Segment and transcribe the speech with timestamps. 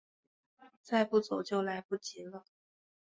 [0.81, 2.43] 再不走就来不及了